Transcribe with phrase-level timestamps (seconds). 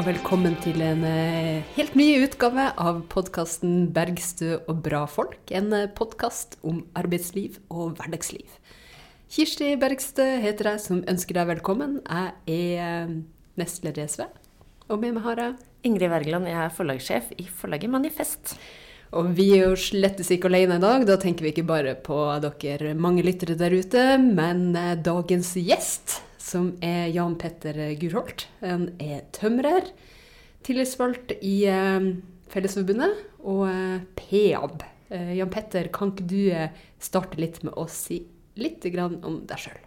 [0.00, 5.50] Og velkommen til en eh, helt ny utgave av podkasten 'Bergstø og bra folk'.
[5.52, 8.48] En eh, podkast om arbeidsliv og hverdagsliv.
[9.28, 11.98] Kirsti Bergstø heter jeg, som ønsker deg velkommen.
[12.06, 13.12] Jeg er eh,
[13.60, 14.24] nestleder i SV,
[14.88, 15.60] og med meg har jeg
[15.90, 18.56] Ingrid Wergeland, jeg er forlagssjef i forlaget Manifest.
[19.12, 21.04] Og vi er jo slettes ikke alene i dag.
[21.04, 24.70] Da tenker vi ikke bare på dere mange lyttere der ute, men
[25.04, 28.46] dagens gjest, som er Jan Petter Gurholt.
[28.64, 29.90] Han er tømrer,
[30.66, 32.08] tillitsvalgt i eh,
[32.50, 33.68] Fellesforbundet og
[34.18, 34.82] PAB.
[35.10, 36.72] Eh, Jan Petter, kan ikke du eh,
[37.02, 38.22] starte litt med å si
[38.60, 39.80] litt om deg sjøl?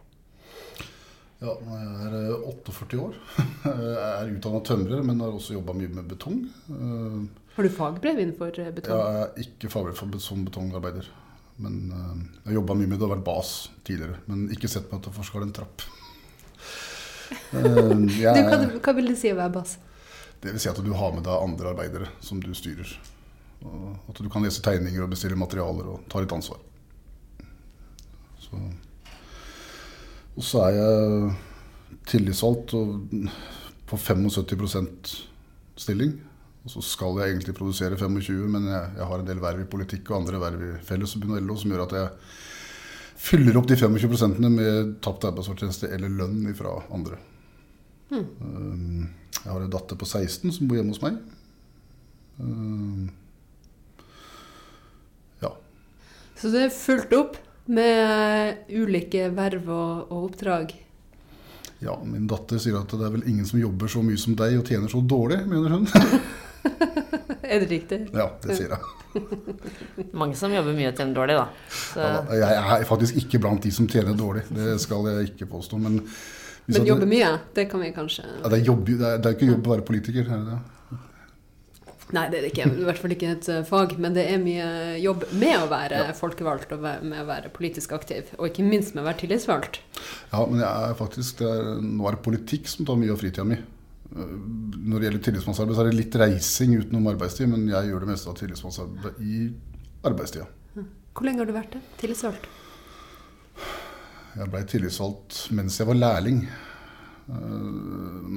[1.43, 3.17] Ja, jeg er eh, 48 år.
[3.65, 6.43] Jeg er utdanna tømrer, men har også jobba mye med betong.
[6.69, 7.19] Eh,
[7.57, 8.77] Har du fagbrev innenfor betong?
[8.77, 9.03] betong?
[9.03, 11.09] Jeg er ikke fagbrev for som betongarbeider.
[11.63, 13.51] Men eh, jeg har jobba mye med det og vært bas
[13.83, 14.21] tidligere.
[14.29, 15.85] Men ikke sett meg til å forske en trapp.
[17.33, 17.63] Eh,
[18.33, 19.77] Du, hva, hva vil det si å være bass?
[20.43, 22.89] det vil si at du har med deg andre arbeidere som du styrer.
[23.63, 26.59] At du kan lese tegninger og bestille materialer og ta litt ansvar.
[28.43, 28.59] Så.
[30.35, 31.31] Og så er jeg
[32.11, 33.29] tillitsvalgt og
[33.87, 35.13] på 75%
[35.79, 36.17] stilling.
[36.63, 39.69] Og så skal jeg egentlig produsere 25, men jeg, jeg har en del verv i
[39.71, 42.11] politikk og andre verv i Fellesforbundet og LO som gjør at jeg
[43.23, 47.19] fyller opp de 25 med tapt arbeidsfortjeneste eller lønn fra andre.
[48.13, 51.17] Um, Jeg har en datter på 16 som bor hjemme hos meg.
[52.39, 53.09] Um,
[55.43, 55.51] Ja.
[56.39, 60.73] Så det er fulgt opp med ulike verv og, og oppdrag.
[61.83, 64.55] ja, min datter sier at det er vel ingen som jobber så mye som deg
[64.59, 65.87] og tjener så dårlig, mener hun.
[67.43, 67.97] Er det riktig?
[68.15, 68.79] Ja, det sier jeg.
[70.21, 71.47] Mange som jobber mye og tjener dårlig, da.
[71.73, 75.49] Så, Ja, jeg er faktisk ikke blant de som tjener dårlig, det skal jeg ikke
[75.53, 75.79] påstå.
[75.81, 76.01] Men,
[76.65, 77.33] hvis Men jobber mye?
[77.55, 79.75] Det kan vi kanskje Ja, det, er jobb, det, er, det er ikke jobb å
[79.75, 80.61] være politiker, er det det?
[82.13, 82.65] Nei, det er det ikke.
[82.69, 83.95] I hvert fall ikke et eh, fag.
[84.01, 84.67] Men det er mye
[85.01, 88.29] jobb med å være folkevalgt og med å være politisk aktiv.
[88.37, 89.79] Og ikke minst med å være tillitsvalgt.
[90.29, 93.23] Ja, men jeg er faktisk, det er, nå er det politikk som tar mye av
[93.23, 93.57] fritida mi.
[94.13, 98.09] Når det gjelder tillitsmannsarbeid, så er det litt reising utenom arbeidstid, men jeg gjør det
[98.11, 99.39] meste av tillitsmannsarbeid i
[100.05, 100.45] arbeidstida.
[101.13, 101.81] Hvor lenge har du vært det?
[102.01, 102.45] Tillitsvalgt?
[104.33, 106.39] Jeg blei tillitsvalgt mens jeg var lærling.
[107.29, 107.33] Eh,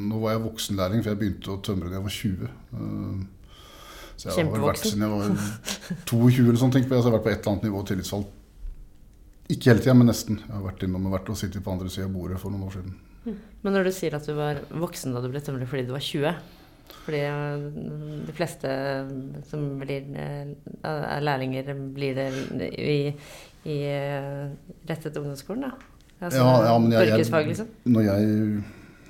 [0.06, 2.50] Nå var jeg voksenlærling, for jeg begynte å tømre da jeg var 20.
[2.76, 3.24] Eh,
[4.16, 5.24] Så jeg har vært siden jeg var
[6.08, 7.02] 22 eller sånn, tenker jeg.
[7.02, 8.32] Så jeg har vært på et eller annet nivå tillitsvalgt.
[9.52, 10.38] Ikke hele tida, men nesten.
[10.40, 12.64] Jeg har vært innom og vært og sittet på andre sida av bordet for noen
[12.66, 12.94] år siden.
[13.26, 16.04] Men når du sier at du var voksen da du ble tømrer fordi du var
[16.04, 16.34] 20
[17.06, 17.64] Fordi eh,
[18.26, 18.70] de fleste
[19.50, 20.54] som blir eh,
[20.86, 22.26] er lærlinger, blir det
[22.78, 23.14] i,
[23.66, 24.46] i eh,
[24.88, 25.72] rett etter ungdomsskolen, da?
[26.20, 27.68] Altså, Ja, ja, men jeg- jeg- liksom?
[27.84, 28.62] Når jeg,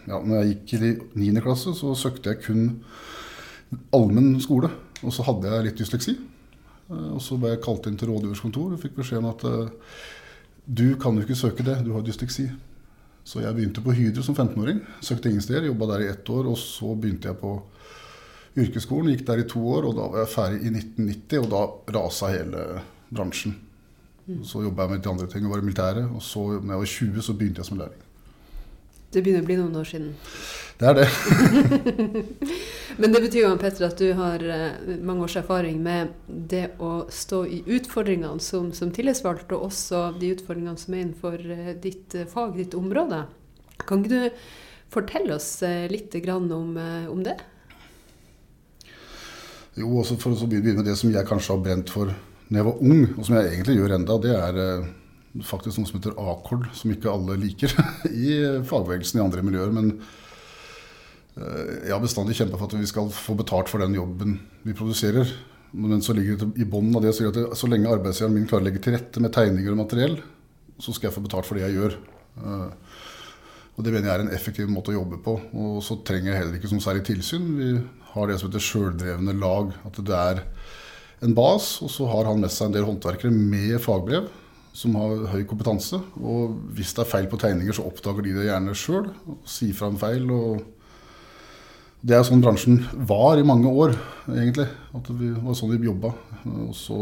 [0.09, 1.41] ja, når jeg gikk i 9.
[1.45, 2.81] klasse, så søkte jeg kun
[3.95, 4.71] allmenn skole.
[5.05, 6.17] Og så hadde jeg litt dysleksi.
[6.91, 9.45] Eh, Og så ble jeg kalt inn til rådgivers kontor og fikk beskjed om at
[9.45, 9.69] eh,
[10.67, 12.49] du kan jo ikke søke det, du har dysleksi.
[13.27, 14.81] Så jeg begynte på Hydro som 15-åring.
[15.03, 16.47] Søkte ingen steder, jobba der i ett år.
[16.53, 17.57] Og så begynte jeg på
[18.57, 21.41] yrkesskolen, gikk der i to år, og da var jeg ferdig i 1990.
[21.43, 21.63] Og da
[21.99, 22.67] rasa hele
[23.11, 23.57] bransjen.
[24.47, 26.07] Så jobba jeg med litt andre ting og var i militæret.
[26.07, 28.03] Og så når jeg var 20, så begynte jeg som lærling.
[29.15, 30.15] Det begynner å bli noen år siden.
[30.79, 31.07] Det er det.
[32.97, 37.05] Men det betyr jo Petter, at du har eh, mange års erfaring med det å
[37.13, 42.17] stå i utfordringene som, som tillitsvalgt, og også de utfordringene som er innenfor eh, ditt
[42.17, 43.27] eh, fag, ditt område.
[43.85, 44.41] Kan ikke du
[44.95, 45.51] fortelle oss
[45.93, 46.49] litt om,
[47.13, 47.37] om det?
[49.77, 52.09] Jo, også for å begynne med det som jeg kanskje har brent for
[52.49, 54.61] når jeg var ung, og som jeg egentlig gjør enda, det er
[55.45, 57.75] faktisk noe som heter akord, som ikke alle liker
[58.09, 59.75] i fagbevegelsen i andre miljøer.
[59.75, 59.99] Men
[61.37, 65.29] jeg har bestandig kjempa for at vi skal få betalt for den jobben vi produserer.
[65.77, 68.65] Men så ligger det i bunnen av det så, at så lenge arbeidsgiveren min klarer
[68.65, 70.15] å legge til rette med tegninger og materiell,
[70.81, 71.99] så skal jeg få betalt for det jeg gjør.
[72.41, 72.71] Eh,
[73.77, 75.35] Og Det mener jeg er en effektiv måte å jobbe på.
[75.53, 77.45] Og så trenger jeg heller ikke som særlig tilsyn.
[77.59, 77.67] Vi
[78.15, 79.75] har det som heter sjøldrevne lag.
[79.85, 80.41] At det er
[81.27, 84.31] en bas, og så har han med seg en del håndverkere med fagbrev
[84.77, 86.01] som har høy kompetanse.
[86.17, 89.11] Og hvis det er feil på tegninger, så oppdager de det gjerne sjøl
[89.45, 90.25] sier fra om feil.
[90.33, 90.65] og
[92.03, 93.95] det er sånn bransjen var i mange år,
[94.29, 94.67] egentlig.
[94.95, 96.13] At det var sånn vi jobba.
[96.45, 96.99] Og så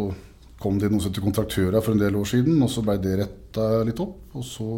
[0.63, 3.19] kom det inn noen heter kontraktører for en del år siden, og så ble det
[3.21, 4.17] retta litt opp.
[4.39, 4.69] Og så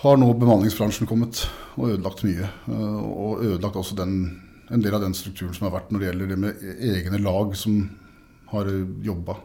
[0.00, 1.44] har nå bemanningsbransjen kommet
[1.76, 2.48] og ødelagt mye.
[2.48, 4.40] eh, Og ødelagt også den,
[4.70, 7.54] en del av den strukturen som har vært når det gjelder det med egne lag
[7.56, 7.90] som
[8.50, 8.66] har
[9.04, 9.36] jobba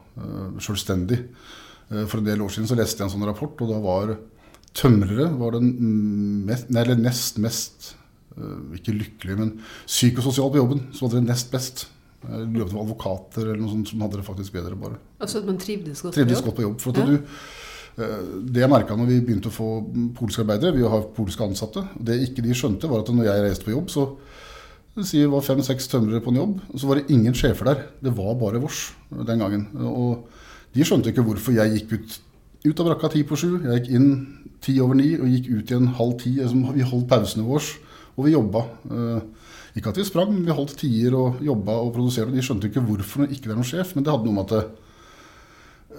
[0.60, 1.20] selvstendig.
[1.92, 4.16] Eh, For en del år siden så leste jeg en sånn rapport, og da var
[4.76, 5.70] tømrere var den
[6.48, 8.05] mest, nei, nest mest eh,
[8.76, 9.52] ikke lykkelig, men
[9.88, 10.88] psykososial på jobben.
[10.94, 11.86] som hadde det nest best.
[12.26, 14.98] Jeg var advokater eller noe sånt som hadde det faktisk bedre, bare.
[15.22, 16.46] Altså at man trivdes godt Trivdes på jobb?
[16.46, 16.80] godt på jobb.
[16.82, 17.06] For at Ja.
[17.06, 17.14] du,
[18.02, 21.88] eh, det jeg merka når vi begynte å få polske arbeidere, vi har polske ansatte,
[22.04, 24.18] det ikke de skjønte, var at når jeg reiste på jobb, så
[24.96, 27.84] det var fem-seks tømrere på en jobb, og så var det ingen sjefer der.
[28.02, 29.68] Det var bare vårs den gangen.
[29.76, 30.26] Og
[30.74, 32.20] de skjønte ikke hvorfor jeg gikk ut,
[32.66, 33.62] ut av brakka ti på sju.
[33.64, 36.40] Jeg gikk inn ti over ni og gikk ut igjen halv ti.
[36.42, 37.62] Altså, Vi holdt pausene våre,
[38.16, 38.64] og vi jobba.
[38.92, 39.20] Eh,
[39.76, 42.32] Ikke at vi sprang, men vi holdt tider og jobba og produserte.
[42.32, 44.70] De skjønte ikke hvorfor det ikke var noen sjef, men det hadde noe med at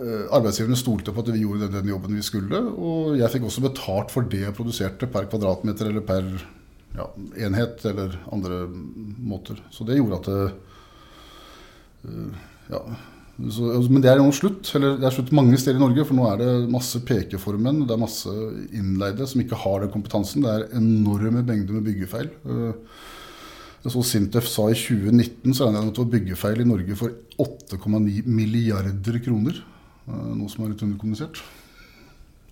[0.01, 2.63] eh, arbeidsgiverne stolte på at vi gjorde den, den jobben vi skulle.
[2.73, 6.31] Og jeg fikk også betalt for det jeg produserte per kvadratmeter eller per
[6.97, 7.11] ja,
[7.49, 9.61] enhet eller andre måter.
[9.71, 10.49] Så det gjorde at det,
[12.09, 12.83] eh, ja,
[13.37, 14.71] så, altså, Men det er nå slutt.
[14.79, 17.85] Eller det er slutt mange steder i Norge, for nå er det masse pekeformen.
[17.85, 18.33] det er masse
[18.73, 20.47] innleide som ikke har den kompetansen.
[20.47, 22.33] Det er enorme mengder med byggefeil.
[22.33, 22.97] Eh,
[23.87, 26.97] så Sintef sa i 2019 så regner jeg med at det var byggefeil i Norge
[26.99, 27.13] for
[27.45, 29.61] 8,9 milliarder kroner.
[30.09, 31.45] Eh, Noe som er litt underkommunisert.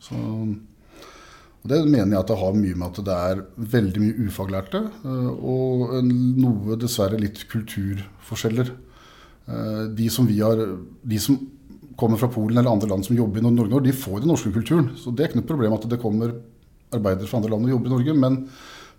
[0.04, 4.28] Så, og det mener jeg at det har mye med at det er veldig mye
[4.28, 8.76] ufaglærte, eh, og noe dessverre litt kulturforskjeller.
[9.48, 10.62] Eh, De som, har,
[11.02, 11.38] de som
[11.96, 14.92] kommer fra Polen eller andre land som jobber i Norge, de får den norske kulturen.
[14.98, 16.32] Så det er ikke noe problem at det kommer
[16.94, 18.16] arbeidere fra andre land og jobber i Norge.
[18.24, 18.40] Men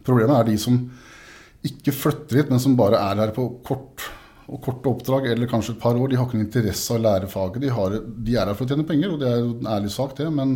[0.05, 0.77] problemet er de som
[1.65, 4.05] ikke flytter hit, men som bare er her på kort
[4.45, 6.11] og korte oppdrag eller kanskje et par år.
[6.11, 7.63] De har ikke noen interesse av å lære faget.
[7.63, 9.89] De, har, de er her for å tjene penger, og det er jo en ærlig
[9.95, 10.27] sak, det.
[10.29, 10.51] Men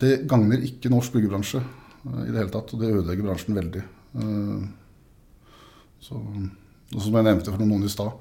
[0.00, 3.82] det gagner ikke norsk byggebransje eh, i det hele tatt, og det ødelegger bransjen veldig.
[4.16, 4.68] Eh,
[6.00, 8.14] Så, og som jeg nevnte for noen i stad.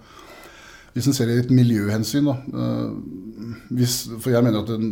[0.93, 2.93] Hvis en ser i et miljøhensyn, da, eh,
[3.77, 4.87] hvis, For jeg mener at den,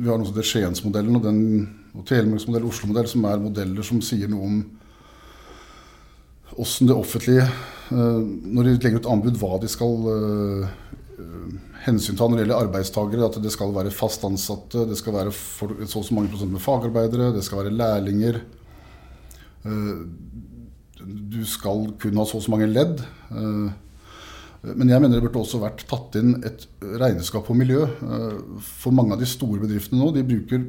[0.00, 4.02] vi har noe som heter Skiensmodellen og, den- og Telemarksmodell Oslo-modell, som er modeller som
[4.02, 4.64] sier noe om
[6.58, 8.20] åssen det offentlige, eh,
[8.56, 10.68] når de legger ut anbud, hva de skal eh,
[11.86, 13.26] hensynta når det gjelder arbeidstakere.
[13.30, 16.64] At det skal være fast ansatte, det skal være så og så mange prosent med
[16.64, 18.40] fagarbeidere, det skal være lærlinger.
[20.96, 23.02] Du skal kun ha så og så mange ledd.
[24.64, 26.66] Eh, Men jeg mener det burde også vært tatt inn et
[27.00, 27.84] regnskap på miljø.
[27.84, 30.66] Eh, For mange av de store bedriftene nå, de bruker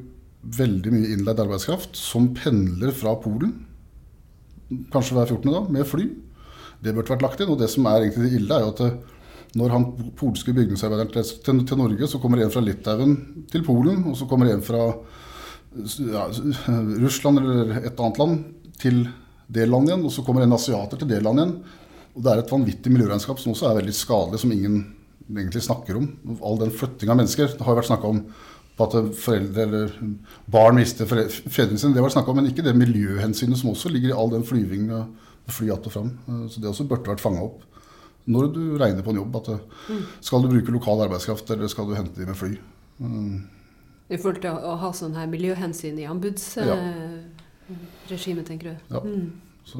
[0.57, 3.56] veldig mye innleid arbeidskraft som pendler fra Polen
[4.92, 5.51] kanskje hver 14.
[5.51, 6.10] dag, med fly.
[6.84, 7.51] Det burde vært lagt inn.
[7.54, 9.86] Og det som er egentlig det ille, er jo at når han
[10.19, 13.16] polske bygningsarbeideren til, til Norge, så kommer en fra Litauen
[13.51, 14.81] til Polen, og så kommer en fra
[16.04, 16.28] ja,
[17.00, 18.44] Russland eller et annet land
[18.81, 19.06] til
[19.48, 21.84] det landet igjen, og så kommer en asiater til det landet igjen.
[22.17, 24.79] Og det er et vanvittig miljøregnskap som også er veldig skadelig, som ingen
[25.29, 26.07] egentlig snakker om.
[26.41, 27.51] All den flytting av mennesker.
[27.53, 28.23] Det har jo vært snakka om
[28.77, 29.93] på at foreldre eller
[30.53, 31.95] barn mister fedrene sine.
[31.95, 35.05] Det var snakka om, men ikke det miljøhensynet som også ligger i all den flyvinga
[35.47, 36.19] fly att og fram.
[36.27, 37.61] Eh, Så det også burde vært fanga opp
[38.27, 39.35] når du regner på en jobb.
[39.35, 39.57] at eh,
[40.21, 42.57] Skal du bruke lokal arbeidskraft, eller skal du hente dem med fly?
[43.01, 43.39] Eh,
[44.09, 48.75] I forhold til å, ha sånn her miljøhensyn i anbudsregimet, tenker du?
[48.91, 48.99] Ja.
[49.03, 49.31] Mm.
[49.65, 49.77] Så,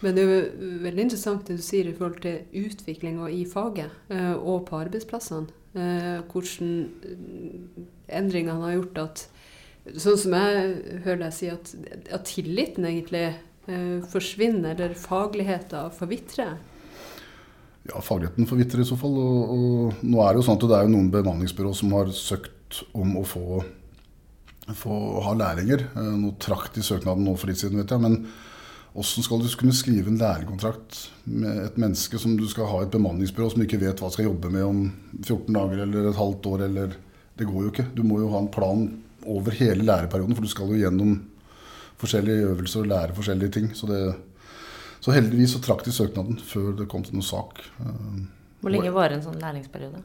[0.00, 4.12] Men det er jo veldig interessant det du sier i forhold til utviklinga i faget
[4.12, 5.52] eh, og på arbeidsplassene.
[5.76, 6.72] Eh, hvordan
[7.04, 7.84] eh,
[8.20, 9.28] endringene har gjort at
[9.80, 11.70] Sånn som jeg hører deg si, at,
[12.12, 13.30] at tilliten egentlig
[14.12, 16.58] forsvinner, eller fagligheten forvitrer.
[17.88, 19.16] ja, fagligheten forvitrer i så fall.
[19.16, 22.12] Og, og nå er det jo sånn at det er jo noen bemanningsbyrå som har
[22.14, 23.62] søkt om å få,
[24.84, 25.88] få ha lærlinger.
[26.20, 28.04] Nå trakk de søknaden nå for litt siden, vet jeg.
[28.04, 28.20] Men
[28.90, 30.98] hvordan skal du kunne skrive en lærlingkontrakt
[31.30, 34.50] med et menneske som du skal ha et bemanningsbyrå som ikke vet hva skal jobbe
[34.50, 34.80] med om
[35.20, 36.98] 14 dager eller et halvt år, eller
[37.40, 37.86] Det går jo ikke.
[37.96, 38.82] Du må jo ha en plan
[39.24, 41.14] over hele læreperioden, for du skal jo gjennom
[41.96, 43.70] forskjellige øvelser og lære forskjellige ting.
[43.72, 44.00] Så, det,
[45.00, 47.62] så heldigvis så trakk de søknaden før det kom til noen sak.
[48.60, 50.02] Hvor lenge varer en sånn lærlingsperiode?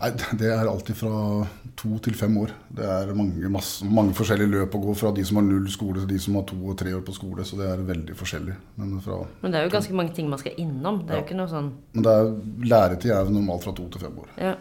[0.00, 1.46] Nei, Det er alltid fra
[1.76, 2.52] to til fem år.
[2.78, 6.02] Det er mange, masse, mange forskjellige løp å gå fra de som har null skole
[6.04, 7.44] til de som har to og tre år på skole.
[7.44, 8.54] Så det er veldig forskjellig.
[8.76, 11.02] Men, fra, Men det er jo ganske mange ting man skal innom.
[11.06, 12.32] Det er jo ikke noe sånn men det er,
[12.68, 14.32] læretid er normalt fra to til fem år.
[14.38, 14.54] Ja.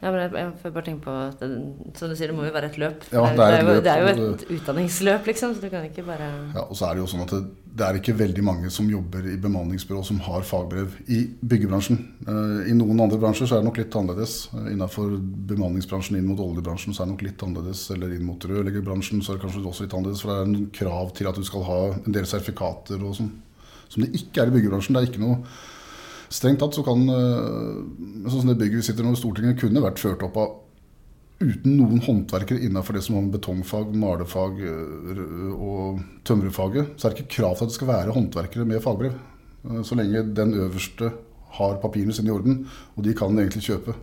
[0.00, 1.48] Ja, men jeg, får bare tenke på at det,
[1.98, 3.02] Som du sier, det må jo være et løp.
[3.12, 5.68] Ja, det, det er er, et jo, det er jo et utdanningsløp, liksom, så du
[5.72, 7.40] kan ikke bare Ja, og så er det jo sånn at det,
[7.80, 11.20] det er ikke veldig mange som jobber i bemanningsbyrå som har fagbrev i
[11.52, 12.00] byggebransjen.
[12.24, 14.36] Eh, I noen andre bransjer så er det nok litt annerledes.
[14.56, 15.12] Eh, Innenfor
[15.52, 17.84] bemanningsbransjen inn mot oljebransjen så er det nok litt annerledes.
[17.94, 20.24] Eller inn mot rørleggerbransjen så er det kanskje også litt annerledes.
[20.24, 23.30] For det er en krav til at du skal ha en del sertifikater og sånn.
[23.90, 24.96] Som det ikke er i byggebransjen.
[24.96, 25.42] Det er ikke noe
[26.30, 27.78] Strengt tatt så kan eh,
[28.30, 30.58] sånn som det bygget vi sitter nå i Stortinget, kunne vært ført opp av
[31.40, 34.58] uten noen håndverkere innenfor det som har med betongfag, malefag
[35.56, 39.14] og tømrerfaget, så er det ikke krav til at det skal være håndverkere med fagbrev.
[39.88, 41.08] Så lenge den øverste
[41.56, 43.96] har papirene sine i orden, og de kan egentlig kjøpe.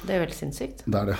[0.00, 0.84] Det er veldig sinnssykt.
[0.86, 1.16] Det er det.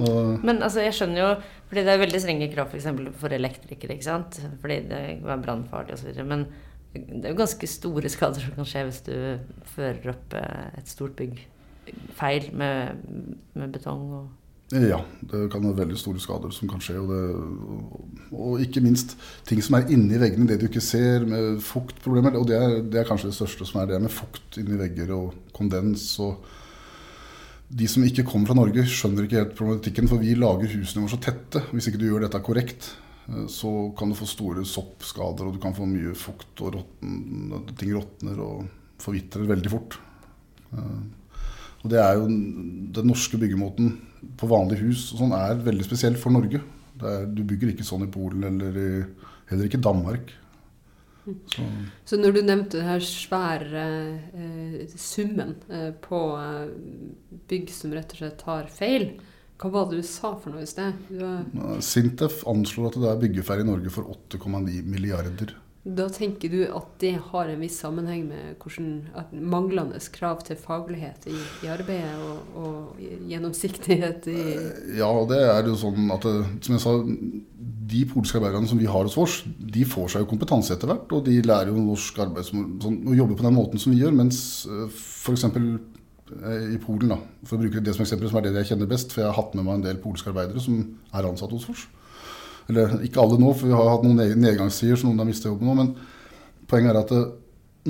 [0.46, 1.26] Men altså, jeg skjønner jo
[1.68, 2.86] Fordi det er veldig strenge krav f.eks.
[2.88, 4.38] For, for elektrikere, ikke sant.
[4.60, 6.16] Fordi det er brannfarlig osv.
[6.28, 6.46] Men
[6.92, 9.16] det er jo ganske store skader som kan skje hvis du
[9.74, 11.40] fører opp et stort bygg
[12.18, 13.02] feil med,
[13.56, 14.04] med betong
[14.72, 16.94] ja, det kan være veldig store skader som kan skje.
[17.02, 19.18] Og, det, og, ikke minst
[19.48, 22.38] ting som er inni veggene, det du ikke ser, med fuktproblemer.
[22.40, 25.12] Og det er, det er, kanskje det største som er det med fukt inni vegger
[25.12, 26.06] og kondens.
[26.24, 26.40] og
[27.68, 31.18] De som ikke kommer fra Norge, skjønner ikke helt problematikken, for vi lager husene våre
[31.18, 31.66] så tette.
[31.74, 33.11] Hvis ikke du gjør dette korrekt, eh,
[33.48, 37.94] så kan du få store soppskader, og du kan få mye fukt, og rotten, ting
[37.94, 38.64] råtner og
[39.02, 39.98] forvitrer veldig fort.
[40.74, 41.02] Eh,
[41.82, 43.96] og det er jo den norske byggemåten
[44.38, 46.60] på vanlige hus og sånn er veldig spesiell for Norge.
[47.02, 48.90] Er, du bygger ikke sånn i Polen eller i,
[49.50, 50.30] heller ikke i Danmark.
[51.22, 51.62] Så.
[52.04, 52.18] Så.
[52.18, 53.82] når du nevnte denne svære
[54.34, 56.72] eh, summen eh, på eh,
[57.50, 59.06] bygg som rett og slett tar feil,
[59.62, 60.96] hva var det du sa for noe i sted?
[61.14, 61.76] Var...
[61.86, 65.54] Sintef anslår at det er byggeferdig i Norge for 8,9 milliarder.
[65.82, 71.26] Da tenker du at det har en viss sammenheng med hvordan manglende krav til faglighet
[71.26, 71.34] i,
[71.66, 76.76] i arbeidet og, og, gjennomsiktighet i eh, Ja, det er jo sånn at eh, som
[76.76, 76.94] jeg sa,
[77.92, 81.10] de polske arbeiderne som vi har hos oss, de får seg jo kompetanse etter hvert.
[81.18, 84.14] Og de lærer jo norsk arbeid sånn, å jobbe på den måten som vi gjør.
[84.22, 84.38] Mens
[84.70, 85.48] eh, f.eks.
[86.72, 89.12] i Polen, da, for å bruke det som eksempel, som er det jeg kjenner best,
[89.12, 90.78] for jeg har hatt med meg en del polske arbeidere som
[91.12, 91.84] er ansatt hos oss.
[92.70, 95.68] Eller ikke alle nå, for vi har hatt noen nedgangstider, så noen har mistet jobben
[95.68, 95.76] nå.
[95.78, 95.92] Men
[96.70, 97.22] poenget er at det,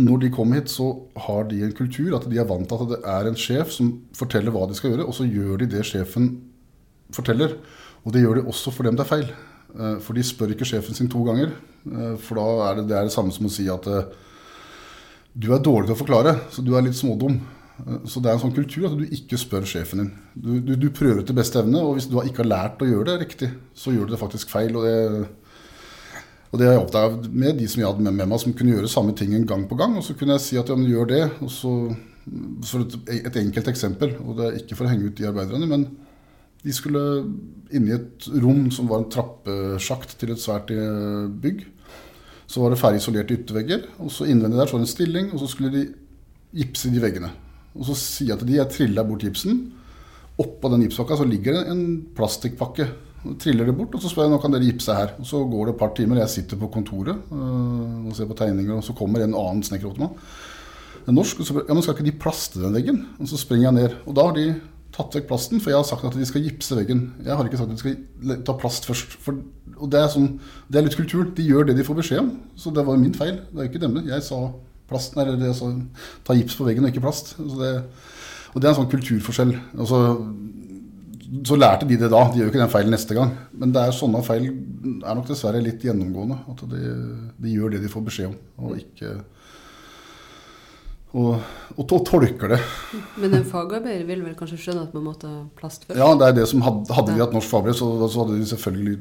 [0.03, 0.89] når de kommer hit, så
[1.27, 3.93] har de en kultur, at de er vant til at det er en sjef som
[4.17, 6.31] forteller hva de skal gjøre, og så gjør de det sjefen
[7.13, 7.59] forteller.
[8.03, 9.27] Og det gjør de også for dem det er feil.
[9.73, 11.53] Eh, for de spør ikke sjefen sin to ganger.
[11.87, 14.09] Eh, for da er det det, er det samme som å si at eh,
[15.33, 17.39] du er dårlig til å forklare, så du er litt smådum.
[17.83, 20.11] Så det er en sånn kultur at du ikke spør sjefen din.
[20.35, 23.09] Du, du, du prøver til beste evne, og hvis du ikke har lært å gjøre
[23.11, 24.77] det riktig, så gjør du det faktisk feil.
[24.79, 24.95] Og det,
[26.53, 28.77] og det har jeg oppdaga med de som jeg hadde med, med, meg, som kunne
[28.77, 29.97] gjøre samme ting gang på gang.
[29.99, 31.23] Og så kunne jeg si at ja, men gjør det.
[31.43, 31.75] Og så,
[32.69, 35.71] så et, et, enkelt eksempel, og det er ikke for å henge ut de arbeiderne,
[35.71, 35.89] men
[36.63, 37.03] de skulle
[37.75, 41.65] inn i et rom som var en trappesjakt til et svært eh, bygg.
[42.47, 45.33] Så var det ferdig isolerte yttervegger, og så innvendig der så var det en stilling,
[45.33, 45.89] og så skulle de
[46.55, 47.33] gipse de veggene.
[47.79, 49.63] Og så sier jeg til de, jeg triller bort gipsen.
[50.43, 51.83] Oppå den gipspakka så ligger det en
[52.17, 52.89] plastikkpakke.
[53.23, 55.15] Jeg triller det bort, og så spør jeg nå kan dere gipse her.
[55.23, 58.39] Og så går det et par timer, jeg sitter på kontoret øh, og ser på
[58.39, 60.27] tegninger, og så kommer en annen snekker opp til meg.
[61.09, 63.01] En norsk, og så spør ja, men skal ikke de plaste den veggen?
[63.19, 63.97] Og så springer jeg ned.
[64.07, 64.47] Og da har de
[64.93, 67.07] tatt vekk plasten, for jeg har sagt at de skal gipse veggen.
[67.25, 69.17] Jeg har ikke sagt at de skal ta plast først.
[69.25, 69.39] For,
[69.79, 70.29] og det er, sånn,
[70.69, 71.25] det er litt kultur.
[71.37, 72.35] De gjør det de får beskjed om.
[72.59, 73.41] Så det var min feil.
[73.51, 74.03] Det er ikke dem.
[74.11, 74.43] Jeg sa
[74.93, 75.73] plast, eller det, altså,
[76.27, 77.35] ta gips på veggen og ikke plast.
[77.41, 77.75] Det,
[78.53, 79.57] og det er en sånn kulturforskjell.
[79.81, 80.03] Altså,
[81.49, 82.23] så lærte de det da.
[82.29, 83.35] De gjør jo ikke den feilen neste gang.
[83.57, 86.43] Men det er sånne feil er nok dessverre litt gjennomgående.
[86.53, 86.97] At de,
[87.41, 89.17] de gjør det de får beskjed om, og ikke
[91.13, 91.43] og,
[91.77, 92.59] og, tolker det.
[93.21, 95.99] Men en fagarbeider vil vel kanskje skjønne at man måtte ha plast først?
[96.01, 98.49] Ja, det er det som hadde, hadde vi hatt norsk fagbrev, så, så, hadde de
[98.49, 98.95] selvfølgelig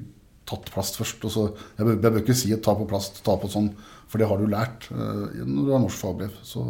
[0.51, 1.23] tatt plast først.
[1.23, 1.45] Og så,
[1.77, 3.71] jeg, bør, jeg bør ikke si at ta på plast, ta på sånn
[4.11, 6.35] for det har du lært uh, når du har norsk fagbrev.
[6.43, 6.65] Så,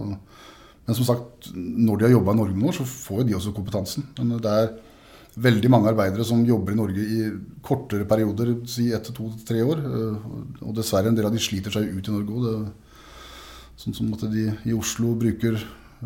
[0.85, 4.05] men som sagt, når de har jobba i Norge nå, så får de også kompetansen.
[4.19, 4.71] Men det er
[5.41, 7.19] veldig mange arbeidere som jobber i Norge i
[7.65, 9.83] kortere perioder, si ett til to til tre år.
[9.83, 10.31] Uh,
[10.67, 12.71] og dessverre en del av de sliter seg ut i Norge òg.
[13.81, 15.57] Sånn som at de i Oslo bruker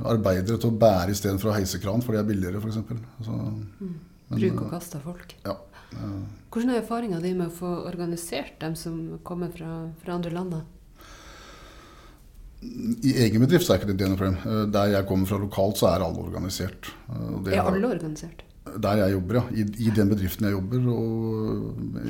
[0.04, 2.80] arbeidere til å bære istedenfor å heise kran, for det er billigere, f.eks.
[3.80, 3.96] Mm.
[4.32, 5.36] Bruk og kast av folk.
[5.46, 5.56] Ja.
[6.52, 10.56] Hvordan er erfaringa di med å få organisert dem som kommer fra, fra andre land?
[13.06, 14.38] I egen bedrift er ikke det noe problem.
[14.42, 16.92] Eh, der jeg kommer fra lokalt, så er alle organisert.
[17.10, 18.44] Eh, det er alle organisert?
[18.82, 19.44] Der jeg jobber, ja.
[19.54, 21.10] I, I, den bedriften jeg jobber og,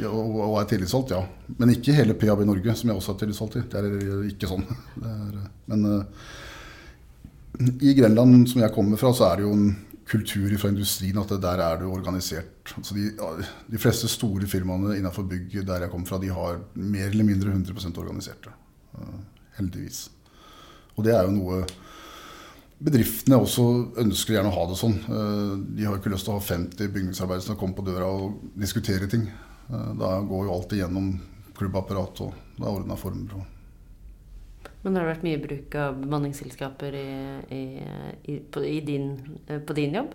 [0.07, 1.24] og, og er tillitsvalgt, ja.
[1.59, 3.65] Men ikke hele PAB Norge, som jeg også er tillitsvalgt i.
[3.71, 4.67] Det er ikke sånn.
[5.05, 5.85] Er, men
[7.79, 9.69] i Grenland, som jeg kommer fra, så er det jo en
[10.05, 12.74] kultur fra industrien at der er du organisert.
[12.77, 13.07] Altså de,
[13.71, 17.53] de, fleste store firmaene innenfor bygg der jeg kommer fra, de har mer eller mindre
[17.55, 18.53] 100 organiserte.
[19.57, 20.05] Heldigvis.
[20.96, 21.64] Og det er jo noe
[22.86, 23.66] bedriftene også
[24.04, 24.96] ønsker gjerne å ha det sånn.
[25.00, 28.40] Eh, de har ikke lyst til å ha 50 bygningsarbeidere som kommer på døra og
[28.60, 29.28] diskuterer ting.
[29.70, 31.14] Eh, da går jo alt igjennom
[31.56, 33.46] klubbapparatet, og det er ordna former.
[34.84, 37.08] Men har det vært mye bruk av bemanningsselskaper i,
[37.56, 37.64] i,
[38.30, 39.16] i, på, din,
[39.48, 40.14] eh, på, din, jobb?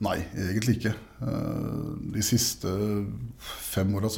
[0.00, 0.94] Nei, egentlig ikke.
[1.20, 2.70] Eh, de siste
[3.44, 4.08] fem åra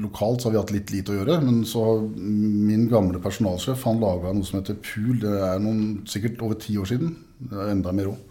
[0.00, 1.36] lokalt så har vi hatt litt lite å gjøre.
[1.44, 5.18] Men så min gamle personalsjef han laga noe som heter POOL.
[5.26, 7.12] Det er noen, sikkert over ti år siden.
[7.52, 8.25] Enda mer òg.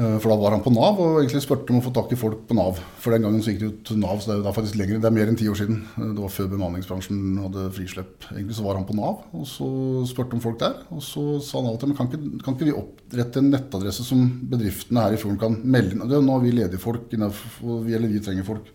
[0.00, 2.18] Eh, for da var han på Nav og egentlig spurte om å få tak i
[2.18, 2.78] folk på Nav.
[3.02, 5.08] For den gangen så gikk det jo til Nav, så det er faktisk lenger, det
[5.10, 5.82] er mer enn ti år siden.
[5.98, 8.28] Eh, det var før bemanningsbransjen hadde frislepp.
[8.30, 9.68] Egentlig så var han på Nav, og så
[10.08, 10.78] spurte om folk der.
[10.96, 14.24] Og så sa han alltid men kan ikke, kan ikke vi opprette en nettadresse som
[14.52, 16.06] bedriftene her i fjorden kan melde inn?
[16.08, 18.72] Nå har vi ledige folk, eller vi trenger folk.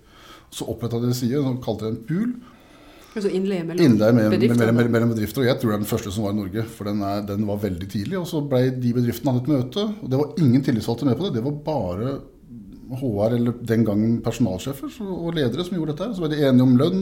[0.54, 2.38] Så oppretta de en side, kalte det en pool.
[3.18, 5.42] Altså innleie mellom, innleie mellom, bedrifter, mellom, mellom, bedrifter.
[5.42, 7.46] Og jeg tror det er den første som var i Norge, for den, er, den
[7.50, 8.18] var veldig tidlig.
[8.20, 11.26] Og så ble de bedriftene hatt et møte, og det var ingen tillitsvalgte med på
[11.26, 11.38] det.
[11.40, 12.18] Det var bare
[12.88, 16.08] HR, eller den gangen personalsjefer og ledere som gjorde dette.
[16.08, 17.02] her, Så ble de enige om lønn.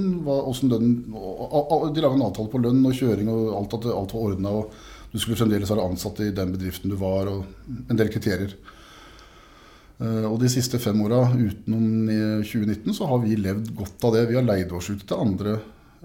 [0.71, 4.31] lønn og, de laga en avtale på lønn og kjøring og alt, at alt var
[4.31, 4.55] ordna.
[5.11, 7.45] Du skulle fremdeles være ansatt i den bedriften du var, og
[7.89, 8.55] en del kriterier.
[9.99, 12.09] Eh, og de siste fem åra utenom
[12.43, 14.27] 2019 så har vi levd godt av det.
[14.31, 15.59] Vi har leid oss ut til andre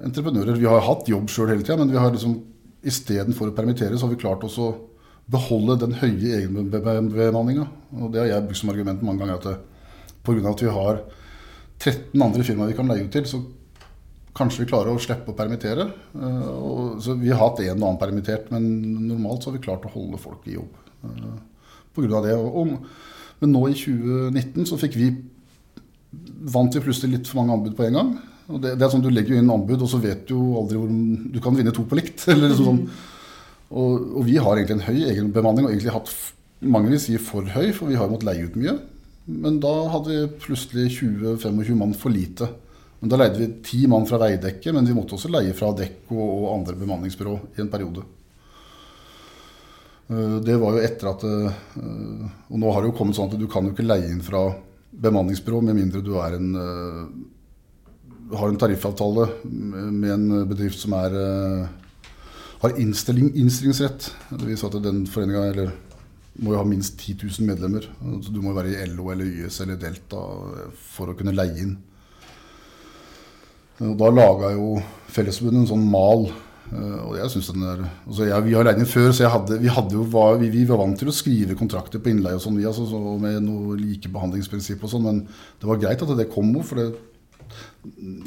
[0.07, 0.59] entreprenører.
[0.59, 2.38] Vi har hatt jobb sjøl hele tida, men vi har liksom,
[2.87, 4.69] istedenfor å permittere, så har vi klart å
[5.30, 7.66] beholde den høye egenbemanninga.
[8.00, 9.38] Og det har jeg brukt som argument mange ganger.
[9.38, 9.66] at
[10.25, 10.50] Pga.
[10.50, 11.00] at vi har
[11.78, 13.40] 13 andre firmaer vi kan leie ut til, så
[14.37, 15.87] kanskje vi klarer å slippe å permittere.
[16.14, 18.66] Eh, så vi har hatt en og annen permittert, men
[19.09, 20.76] normalt så har vi klart å holde folk i jobb
[21.95, 22.37] På grunn av det.
[23.40, 25.14] men nå i 2019 så fikk vi
[26.52, 28.19] vant vi plutselig litt for mange anbud på en gang.
[28.59, 30.80] Det, det, er sånn Du legger jo inn anbud, og så vet du jo aldri
[30.80, 30.92] hvor
[31.35, 32.25] Du kan vinne to på likt.
[32.33, 32.85] eller liksom sånn.
[33.71, 36.14] Og, og, vi har egentlig en høy egenbemanning, og egentlig hatt
[36.61, 38.75] mange vil si for høy, for vi har måttet leie ut mye.
[39.30, 42.49] Men da hadde vi plutselig 20-25 mann for lite.
[43.00, 46.19] Men Da leide vi ti mann fra veidekket, men vi måtte også leie fra Dekko
[46.21, 48.04] og andre bemanningsbyrå i en periode.
[50.10, 51.60] Eh, det var jo etter at eh,
[52.50, 54.49] Og nå har det jo kommet sånn at du kan jo ikke leie inn fra
[54.91, 57.04] bemanningsbyrå med mindre du er en eh,
[58.36, 61.69] har en tariffavtale med en bedrift som er, eh,
[62.60, 64.10] har innstilling, innstillingsrett.
[64.30, 65.71] Det vil si at den foreninga
[66.40, 67.88] må jo ha minst 10 000 medlemmer.
[68.04, 70.21] Altså du må være i LO eller YS eller Delta
[70.93, 71.76] for å kunne leie inn.
[73.80, 74.75] Og da laga jo
[75.10, 76.26] Fellesforbundet en sånn mal.
[76.71, 79.58] Eh, og jeg synes den er, altså jeg, Vi har leid inn før, så hadde,
[79.58, 82.45] vi, hadde jo, var, vi, vi, var vant til å skrive kontrakter på innleie og
[82.45, 85.08] sånn, altså, så med noe likebehandlingsprinsipp og sånn.
[85.08, 85.23] Men
[85.58, 86.90] det var greit at det kom noe.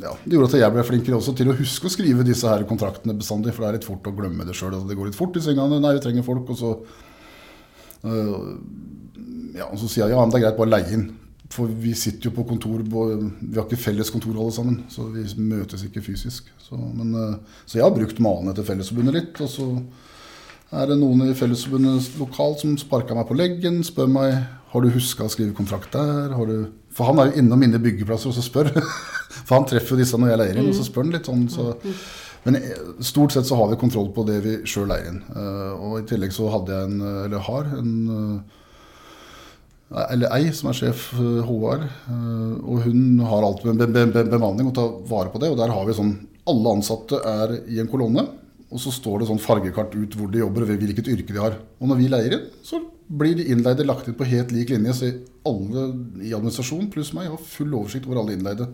[0.01, 2.65] Ja, det gjorde at jeg ble flinkere også til å huske å skrive disse her
[2.69, 3.53] kontraktene bestandig.
[3.53, 4.79] For det er litt fort å glemme det sjøl.
[4.89, 5.81] Det går litt fort i svingene.
[5.83, 6.49] Nei, vi trenger folk.
[6.53, 6.71] Og så,
[8.09, 8.47] øh,
[9.59, 11.05] ja, og så sier jeg ja, men det er greit, bare leie inn.
[11.53, 14.79] For vi sitter jo på kontor, vi har ikke felles kontor alle sammen.
[14.89, 16.49] Så vi møtes ikke fysisk.
[16.61, 19.43] Så, men, øh, så jeg har brukt malene til Fellesforbundet litt.
[19.45, 19.69] Og så
[20.73, 24.37] er det noen i Fellesforbundet lokalt som sparka meg på leggen, spør meg
[24.73, 26.33] har du huska å skrive kontrakt der.
[26.33, 26.71] har Du...
[26.93, 28.69] For han er jo innom mine byggeplasser og så spør.
[29.47, 31.47] For han treffer jo disse når jeg leier inn, og så spør han litt sånn.
[31.51, 31.71] Så.
[32.43, 35.21] Men eh, stort sett så har vi kontroll på det vi sjøl leier inn.
[35.31, 38.59] Eh, og i tillegg så hadde jeg en, eller har, en eh,
[40.09, 41.09] eller ei som er sjef
[41.45, 41.83] HR.
[42.65, 45.51] Og hun har alt med bemanning og tar vare på det.
[45.53, 46.15] Og der har vi sånn
[46.49, 48.23] Alle ansatte er i en kolonne.
[48.73, 51.59] Og så står det sånn fargekart ut hvor de jobber og hvilket yrke de har.
[51.77, 52.79] Og når vi leier inn, så
[53.13, 54.95] blir de innleide lagt ut på helt lik linje.
[54.97, 55.11] Så
[55.45, 55.85] alle
[56.23, 58.65] i administrasjonen pluss meg har full oversikt over alle innleide.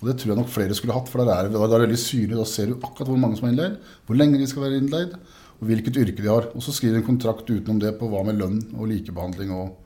[0.00, 2.40] Og det tror jeg nok flere skulle hatt, for da er det, er veldig synlig.
[2.40, 5.14] Da ser du akkurat hvor mange som er innleid, hvor lenge de skal være innleid,
[5.60, 6.50] og hvilket yrke de har.
[6.56, 9.78] Og så skriver de en kontrakt utenom det på hva med lønn og likebehandling og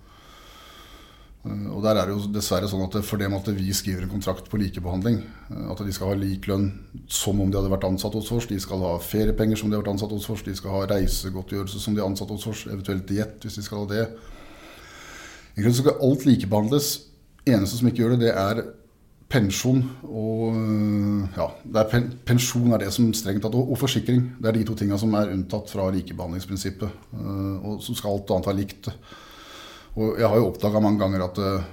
[1.48, 4.12] og der er det jo dessverre sånn at for det med at vi skriver en
[4.12, 6.70] kontrakt på likebehandling, eh, at de skal ha lik lønn
[7.10, 9.84] som om de hadde vært ansatt hos oss, de skal ha feriepenger som de har
[9.84, 13.06] vært ansatt hos oss, de skal ha reisegodtgjørelse som de er ansatt hos oss, eventuelt
[13.10, 14.08] diett hvis de skal ha det.
[15.54, 16.90] Egentlig så skal alt likebehandles.
[17.48, 18.62] Eneste som ikke gjør det, det er
[19.28, 20.56] pensjon og
[21.36, 21.48] ja,
[21.82, 24.22] er pensjon er det som strengt tatt, og, og, forsikring.
[24.40, 27.08] Det er de to tinga som er unntatt fra likebehandlingsprinsippet.
[27.18, 28.90] Eh, og så skal alt annet være likt.
[29.98, 31.68] Og jeg har jo oppdaga mange ganger at eh,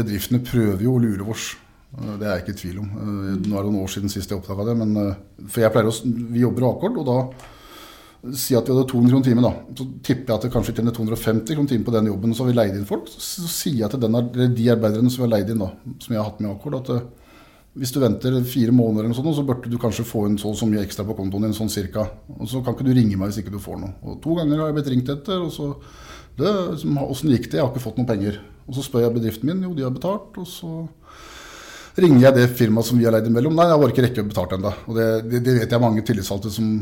[0.00, 1.52] bedriftene prøver jo å lure oss.
[1.98, 2.90] Eh, det er jeg ikke i tvil om.
[2.90, 4.76] Eh, nå er det noen år siden sist jeg oppdaga det.
[4.78, 5.16] Men,
[5.48, 5.96] for jeg pleier å,
[6.30, 7.18] Vi jobber akkord, og da
[8.36, 9.46] si at vi hadde 200 kroner timen.
[9.46, 12.30] da, Så tipper jeg at det kanskje tjener 250 kroner timen på den jobben.
[12.30, 13.08] Og så har vi leid inn folk.
[13.08, 15.72] Så, sier jeg til den, de arbeiderne som vi har leid inn, da,
[16.04, 17.18] som jeg har hatt med akkord, at
[17.80, 20.58] hvis du venter fire måneder, eller sånt, så burde du kanskje få inn så, og
[20.58, 21.54] så mye ekstra på kontoen din.
[21.54, 22.02] sånn cirka.
[22.36, 23.94] Og så kan ikke du ringe meg hvis ikke du får noe.
[24.02, 25.38] Og To ganger har jeg blitt ringt etter.
[25.38, 25.70] og så
[26.40, 27.58] Åssen gikk det?
[27.58, 28.40] Jeg har ikke fått noen penger.
[28.68, 29.62] Og så spør jeg bedriften min.
[29.66, 30.36] Jo, de har betalt.
[30.40, 30.72] Og så
[32.00, 33.56] ringer jeg det firmaet som vi har leid imellom.
[33.58, 34.72] Nei, jeg har ikke rekke å betalt ennå.
[34.86, 36.72] Og det, det, det, vet jeg mange tillitsvalgte som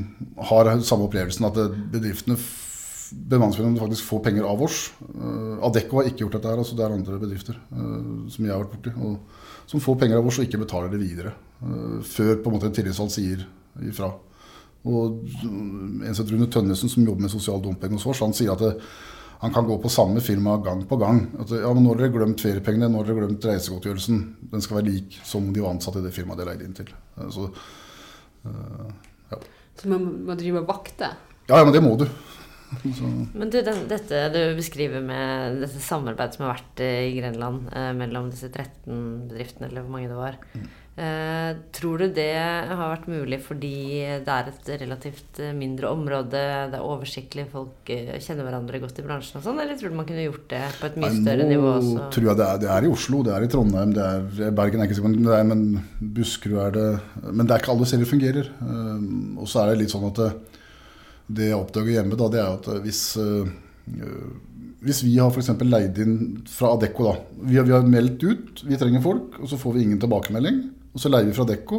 [0.50, 1.60] har samme opplevelsen, at
[1.94, 2.38] bedriftene
[3.08, 4.80] bemanningsbyråene faktisk får penger av oss.
[5.00, 8.52] Uh, Adecco har ikke gjort dette her, altså det er andre bedrifter uh, som jeg
[8.52, 9.14] har vært borti.
[9.68, 11.34] Som får penger av oss og ikke betaler det videre.
[11.62, 13.44] Uh, før på en måte en tillitsvalgt sier
[13.88, 14.12] ifra.
[14.88, 15.22] Og
[16.04, 18.74] en som Rune Tønnesen, som jobber med sosial dumping hos oss, han sier at det,
[19.38, 21.20] han kan gå på samme firma gang på gang.
[21.38, 24.80] At ja, men 'Nå har dere glemt feriepengene, nå har dere glemt reisegodtgjørelsen.' Den skal
[24.80, 26.90] være lik som de var ansatt i det firmaet de leide inn til.
[27.30, 27.46] Så,
[29.30, 29.38] ja.
[29.78, 31.12] Så man må drive og vakte?
[31.48, 32.08] Ja, men det må du.
[32.98, 33.06] Så.
[33.32, 37.92] Men du, den, dette du beskriver med dette samarbeidet som har vært i Grenland eh,
[37.96, 40.36] mellom disse 13 bedriftene, eller hvor mange det var.
[40.52, 40.66] Mm.
[40.98, 46.40] Eh, tror du det har vært mulig fordi det er et relativt eh, mindre område,
[46.72, 49.98] det er oversiktlig, folk eh, kjenner hverandre godt i bransjen og sånn, eller tror du
[50.00, 51.92] man kunne gjort det på et mye større Nei, nivå også?
[52.00, 54.56] Nå tror jeg det er, det er, i Oslo, det er i Trondheim, det er
[54.58, 55.62] Bergen er ikke sikkert, det er, men
[56.16, 56.88] Buskerud er det
[57.28, 58.50] Men det er ikke alle serier fungerer.
[59.38, 60.58] Og så er det litt sånn at det,
[61.38, 63.02] det jeg oppdager hjemme, da, det er at hvis,
[64.82, 65.52] hvis vi har f.eks.
[65.62, 66.18] leid inn
[66.50, 67.14] fra Adecco, da.
[67.44, 70.60] Vi har, vi har, meldt ut, vi trenger folk, og så får vi ingen tilbakemelding.
[70.98, 71.78] Og så leier vi fra Dekko.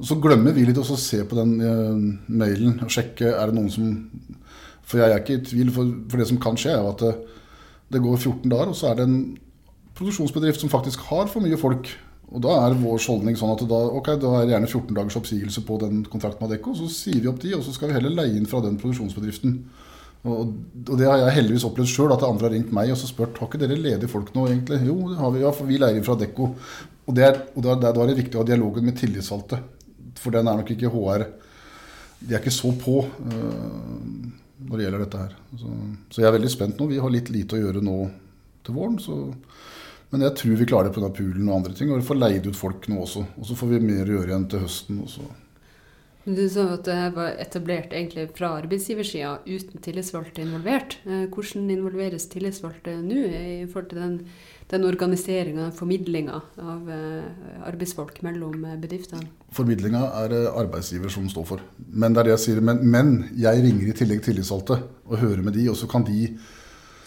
[0.00, 1.94] Og så glemmer vi litt å se på den uh,
[2.34, 3.92] mailen og sjekke er det noen som
[4.82, 7.12] For jeg er ikke i tvil, for, for det som kan skje, er at det,
[7.94, 9.20] det går 14 dager, og så er det en
[9.94, 11.92] produksjonsbedrift som faktisk har for mye folk
[12.30, 15.16] og Da er vår holdning sånn at da, okay, da er det gjerne 14 dagers
[15.18, 16.76] oppsigelse på den kontrakten med Adecco.
[16.78, 19.56] Så sier vi opp de, og så skal vi heller leie inn fra den produksjonsbedriften.
[20.20, 20.52] Og,
[20.84, 23.38] og det har jeg heldigvis opplevd sjøl, at andre har ringt meg og så spurt
[23.40, 24.82] har ikke dere ledige folk nå egentlig.
[24.90, 26.50] Jo, det har vi, ja, for vi leier fra Dekko.
[27.06, 29.62] Og, det er, og da, da er det viktig å ha dialogen med tillitsvalgte.
[30.20, 31.24] For den er nok ikke HR
[32.20, 34.00] De er ikke så på uh,
[34.60, 35.36] når det gjelder dette her.
[35.56, 35.72] Så,
[36.10, 36.90] så, jeg er veldig spent nå.
[36.90, 37.98] Vi har litt lite å gjøre nå
[38.66, 39.00] til våren.
[39.00, 39.22] så
[40.10, 41.08] men jeg tror vi klarer det pga.
[41.14, 41.90] poolen og andre ting.
[41.90, 43.22] Og vi får leid ut folk nå også.
[43.38, 44.98] Og så får vi mer å gjøre igjen til høsten.
[45.06, 45.26] Også.
[46.24, 50.98] Men Du sa at det var etablert egentlig fra arbeidsgiversida uten tillitsvalgte involvert.
[51.08, 54.18] Eh, hvordan involveres tillitsvalgte nå i forhold til den,
[54.68, 59.30] den organiseringa, formidlinga av eh, arbeidsfolk mellom eh, bedriftene?
[59.56, 61.64] Formidlinga er arbeidsgiver som står for.
[61.88, 62.64] Men det er det jeg sier.
[62.68, 64.76] Men, men jeg ringer i tillegg tillitsvalgte
[65.08, 66.34] og hører med de, og så kan de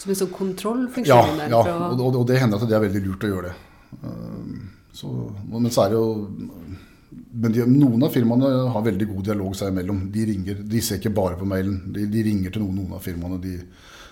[0.04, 1.38] som en sånn kontrollfunksjon?
[1.40, 1.60] Ja, ja.
[1.88, 3.54] Og, og, og, det hender at det er veldig lurt å gjøre det.
[4.02, 5.12] Uh, så,
[5.48, 6.10] men så er det jo
[7.34, 10.06] men de, noen av firmaene har veldig god dialog seg imellom.
[10.14, 11.80] De, ringer, de ser ikke bare på mailen.
[11.96, 13.40] De, de ringer til noen, noen av firmaene.
[13.42, 13.56] De,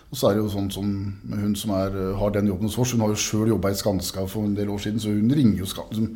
[0.10, 0.88] og så er det jo sånn som
[1.30, 2.96] hun som er, har den jobben hos oss.
[2.96, 5.62] Hun har jo sjøl jobba i Skanska for en del år siden, så hun ringer
[5.62, 6.10] jo Skanska.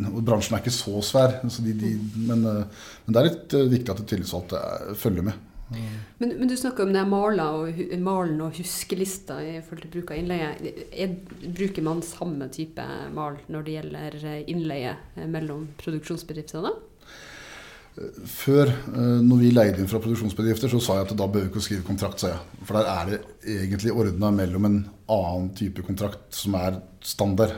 [0.00, 3.92] Bransjen er ikke så svær, så de, men, uh, men, det er litt uh, viktig
[3.92, 4.60] at tillitsvalgte
[5.00, 5.49] følger med.
[5.70, 10.20] Men, men, du snakker om det malen og, og huskelista i forhold til bruk av
[10.20, 10.50] innleie.
[10.90, 11.14] Er,
[11.46, 16.74] bruker man samme type mal når det gjelder eh, innleie eh, mellom produksjonsbedriftene?
[18.30, 21.52] Før, eh, når vi leide inn fra produksjonsbedrifter, så sa jeg at da bør vi
[21.52, 22.22] ikke skrive kontrakt.
[22.22, 22.60] sa jeg.
[22.66, 23.22] For der er det
[23.60, 24.78] egentlig ordna mellom en
[25.10, 27.54] annen type kontrakt som er standard.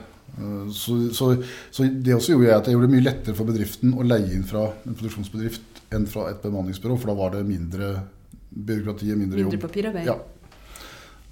[0.72, 1.35] Så, så,
[1.68, 4.31] så det også gjorde jeg at jeg gjorde det mye lettere for bedriften å leie
[4.33, 7.94] inn fra en produksjonsbedrift enn fra et bemanningsbyrå, for da var det mindre
[8.52, 9.52] byråkrati og mindre jobb.
[9.52, 10.09] Mindre papirarbeid.
[10.09, 10.18] Ja.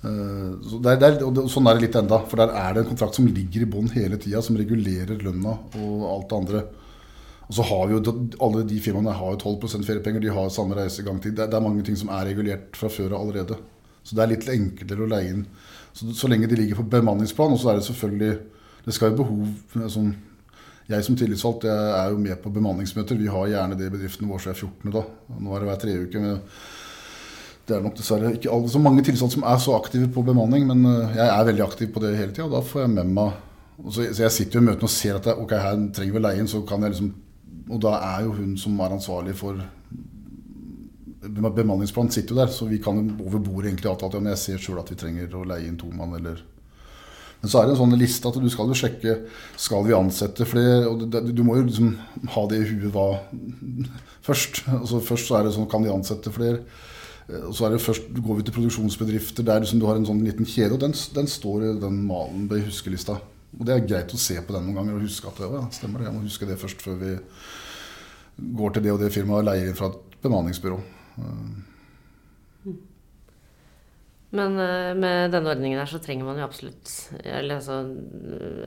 [0.01, 2.93] Uh, så der, der, og sånn er det litt enda, for der er det en
[2.95, 6.63] kontrakt som ligger i bånn hele tida, som regulerer lønna og alt det andre.
[7.51, 8.15] Og så har vi jo,
[8.47, 11.35] Alle de firmaene har jo 12% feriepenger, de har samme reisegangtid.
[11.35, 13.59] Det, det, er mange ting som er regulert fra før av allerede.
[14.07, 15.43] Så det er litt enklere å leie inn.
[15.93, 18.33] Så, så lenge de ligger på bemanningsplan, og så er det selvfølgelig
[18.87, 20.15] Det skal jo behov sånn,
[20.91, 23.19] jeg som tillitsvalgt jeg er jo med på bemanningsmøter.
[23.19, 24.91] Vi har gjerne det i bedriftene våre så er 14.
[24.95, 25.05] da.
[25.39, 26.23] Nå er det hver tredje uke.
[26.23, 26.41] Men
[27.69, 30.67] det er nok dessverre ikke alle, så mange tillitsvalgte som er så aktive på bemanning.
[30.71, 32.51] Men eh, jeg er veldig aktiv på det hele tida.
[32.51, 33.39] Da får jeg med meg
[33.81, 36.43] så, jeg sitter jo i møtene og ser at jeg, ok, her trenger vi leie
[36.43, 36.51] inn.
[36.51, 37.13] så kan jeg liksom,
[37.71, 39.63] Og da er jo hun som er ansvarlig for
[41.31, 44.81] bemanningsplanen sitter jo der, så vi kan over bordet egentlig avtale at jeg ser sjøl
[44.81, 46.41] at vi trenger å leie inn to mann eller
[47.41, 49.15] men så er det en sånn liste at du skal jo sjekke
[49.61, 50.85] skal vi ansette flere.
[50.91, 51.95] og det, Du må jo liksom
[52.35, 53.07] ha det i huet hva
[54.29, 54.67] først.
[54.77, 56.61] Altså først så er det sånn kan vi ansette flere.
[57.31, 60.09] Eh, og så er det først går vi til produksjonsbedrifter der liksom du har en
[60.09, 60.77] sånn liten kjede.
[60.77, 63.17] Og den, den står i den malen på huskelista.
[63.57, 66.03] Og det er greit å se på den noen ganger og huske at ja, stemmer
[66.03, 66.11] det.
[66.11, 67.17] Jeg må huske det først før vi
[68.61, 70.79] går til det og det firmaet og leier inn fra et bemanningsbyrå.
[74.31, 76.93] Eh, men uh, med denne ordningen her så trenger man jo absolutt
[77.25, 77.81] eller altså,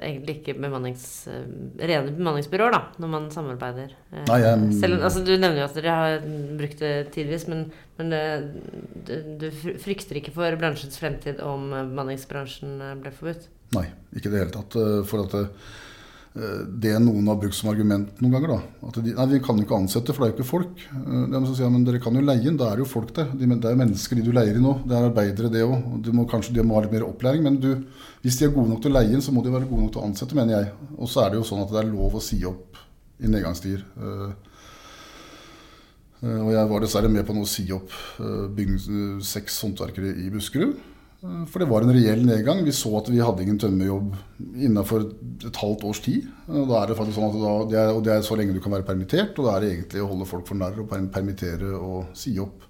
[0.04, 1.45] egentlig ikke bemannings, uh,
[1.80, 3.95] rene bemanningsbyråer da, når man samarbeider.
[4.12, 4.67] Uh, Nei, jeg...
[4.82, 6.28] Selv, altså, du nevner jo at dere har
[6.60, 7.65] brukt det tidvis, men,
[7.99, 8.13] men
[9.08, 9.49] du, du,
[9.84, 13.47] frykter ikke for bransjens fremtid om bemanningsbransjen ble forbudt?
[13.73, 14.78] Nei, ikke i det hele tatt.
[15.10, 15.71] For at eh,
[16.34, 18.56] det noen har brukt som argument noen ganger.
[18.56, 18.88] da.
[18.89, 20.80] At de, nei, vi kan jo ikke ansette, for det er jo ikke folk.
[20.89, 22.89] De det er sier jeg, men dere kan jo leie inn, da er det jo
[22.89, 23.28] folk der.
[23.38, 24.74] De, det er jo mennesker de du leier inn nå.
[24.82, 26.00] Det er arbeidere, det òg.
[26.08, 27.46] De må kanskje de må ha litt mer opplæring.
[27.46, 27.69] Men du,
[28.26, 29.93] hvis de er gode nok til å leie inn, så må de være gode nok
[29.93, 30.72] til å ansette, mener jeg.
[30.98, 32.82] Og så er det jo sånn at det er lov å si opp
[33.22, 33.86] i nedgangstider.
[36.24, 37.93] Og jeg var dessverre med på å si opp
[39.28, 40.80] seks håndverkere i Buskerud.
[41.24, 42.64] Eh, for det var en reell nedgang.
[42.66, 44.12] Vi så at vi hadde ingen tømmerjobb
[44.68, 45.08] innenfor
[45.48, 46.28] et halvt års tid.
[46.50, 48.62] Og, da er det sånn at da, det, er, og det er så lenge du
[48.64, 49.38] kan være permittert.
[49.38, 52.70] Og da er det egentlig å holde folk for narr og permittere og si opp.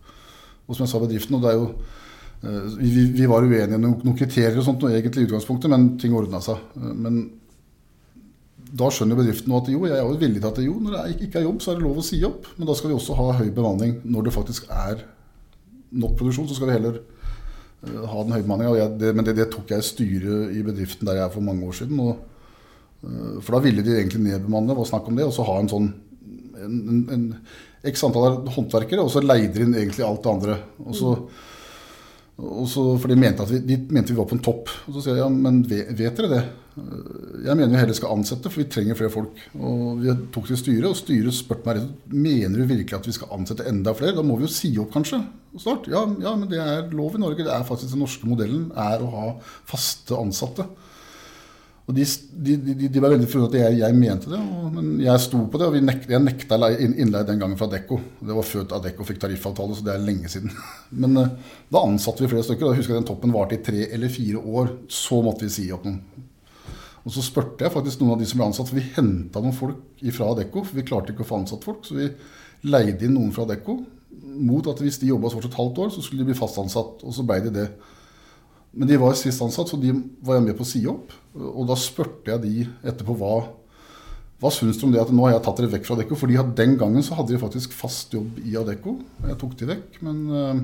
[0.63, 3.87] Og som jeg sa bedriften, og det er jo eh, vi, vi var uenige om
[3.89, 6.61] noen kriterier og sånt, og egentlig i utgangspunktet, men ting ordna seg.
[6.79, 7.23] Eh, men
[8.73, 11.41] da skjønner bedriften at jo, jeg er jo villig til at jo, når det ikke
[11.41, 12.47] er jobb, så er det lov å si opp.
[12.57, 15.03] Men da skal vi også ha høy bemanning når det faktisk er
[15.93, 16.47] nok produksjon.
[16.49, 17.01] Så skal vi heller
[17.83, 18.87] ha den høye bemanninga.
[19.15, 21.77] Men det, det, tok jeg i styret i bedriften der jeg er for mange år
[21.81, 21.99] siden.
[22.03, 22.15] Og,
[23.03, 25.71] eh, for da ville de egentlig nedbemanne og snakke om det, og så ha en
[25.71, 25.91] sånn
[26.63, 27.25] en, en, en
[27.91, 30.59] x antall håndverkere, og så leide de inn egentlig alt det andre.
[30.85, 31.15] Og så,
[32.41, 34.71] og så, for de mente, vi, de mente vi var på en topp.
[34.87, 36.41] Og så sier jeg ja, men vet, dere det?
[36.73, 39.43] Jeg mener vi heller skal ansette, for vi trenger flere folk.
[39.59, 43.13] Og Vi tok til styret, og styret spurte meg rett mener du virkelig at vi
[43.13, 44.15] skal ansette enda flere.
[44.17, 45.21] Da må vi jo si opp, kanskje.
[45.61, 45.85] snart.
[45.93, 47.45] Ja, ja, men det er lov i Norge.
[47.45, 49.27] Det er faktisk Den norske modellen er å ha
[49.69, 50.65] faste ansatte.
[51.83, 54.91] Og de, de, de, de var veldig forundret at jeg, jeg, mente det, og, men
[55.03, 55.67] jeg sto på det.
[55.67, 57.97] Og nek, jeg nekta innleie den gangen fra Adecco.
[58.23, 60.53] Det var før Adecco fikk tariffavtale, så det er lenge siden.
[61.03, 61.33] Men uh,
[61.67, 62.69] da ansatte vi flere stykker.
[62.69, 64.71] Da husker jeg den toppen varte i tre eller fire år.
[64.87, 65.99] Så måtte vi si opp noen.
[67.03, 69.57] Og så spurte jeg faktisk noen av de som ble ansatt, for vi henta noen
[69.57, 70.63] folk fra Adecco.
[70.63, 72.07] For vi klarte ikke å få ansatt folk, så vi
[72.63, 73.81] leide inn noen fra Adecco
[74.23, 76.55] mot at hvis de jobba hos oss et halvt år, så skulle de bli fast
[76.61, 77.03] ansatt.
[77.03, 77.67] Og så ble de det.
[78.73, 79.91] Men de var sist ansatt, så de
[80.23, 81.11] var jeg med på å si opp.
[81.33, 83.35] Og da spurte jeg de etterpå hva
[84.43, 86.17] hva syns du om det at nå har jeg tatt dere vekk fra Adecco?
[86.19, 88.97] For den gangen så hadde de faktisk fast jobb i Adecco.
[89.23, 90.01] Jeg tok de vekk.
[90.03, 90.57] Men uh,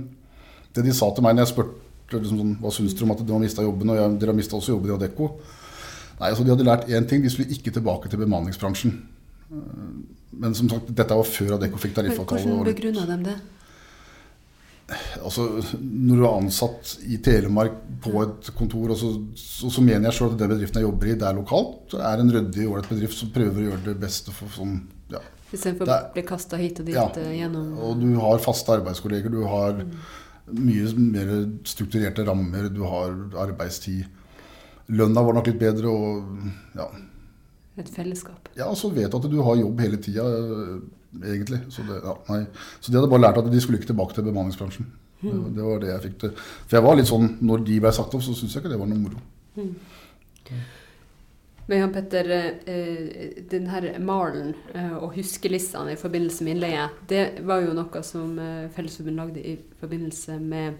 [0.75, 3.21] det de sa til meg når jeg spurte liksom sånn, hva syns dere om at
[3.23, 5.29] de har mista jobben, og jeg, dere har mista også jobben i Adecco
[6.19, 7.21] Nei, altså De hadde lært én ting.
[7.23, 8.97] De skulle ikke tilbake til bemanningsbransjen.
[9.47, 9.93] Uh,
[10.43, 12.43] men som sagt, dette var før Adecco fikk tariffavtale.
[12.43, 13.37] Hvordan begrunna de det?
[15.23, 15.47] Altså,
[15.79, 20.17] Når du er ansatt i Telemark på et kontor, og så, så, så mener jeg
[20.17, 21.81] sjøl at den bedriften jeg jobber i, det er lokalt.
[21.93, 24.79] Det er en ryddig, ålreit bedrift som prøver å gjøre det beste for sånn
[25.11, 25.21] ja.
[25.49, 29.33] Istedenfor å bli kasta hit og dit ja, eh, gjennom Og du har faste arbeidskolleger,
[29.33, 29.93] du har mm.
[30.59, 31.35] mye mer
[31.67, 33.15] strukturerte rammer, du har
[33.47, 34.05] arbeidstid.
[34.89, 36.87] Lønna var nok litt bedre og ja.
[37.77, 38.49] Et fellesskap.
[38.57, 40.25] Ja, og så vet du at du har jobb hele tida
[41.23, 41.61] egentlig.
[41.69, 42.15] Så, det, ja,
[42.79, 44.89] så, de hadde bare lært at de skulle ikke tilbake til bemanningsbransjen.
[45.21, 45.53] Mm.
[45.55, 46.35] Det, var det jeg fikk til.
[46.65, 48.81] For jeg var litt sånn, når de ble sagt opp, så syntes jeg ikke det
[48.81, 49.23] var noe moro.
[49.59, 49.73] Mm.
[51.69, 52.29] Men Jan Petter,
[52.65, 58.01] eh, den her malen eh, og huskelistene i forbindelse med innleie, det var jo noe
[58.05, 60.79] som eh, Fellesforbundet lagde i forbindelse med,